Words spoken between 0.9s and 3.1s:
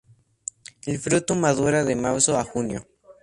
fruto madura de marzo a junio.